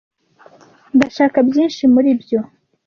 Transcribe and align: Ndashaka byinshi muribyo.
Ndashaka 0.95 1.37
byinshi 1.47 1.83
muribyo. 1.93 2.39